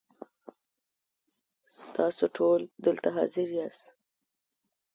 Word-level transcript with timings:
ستاسو 1.79 2.25
ټول 2.37 2.61
دلته 2.85 3.07
حاضر 3.15 3.47
یاست. 3.57 3.85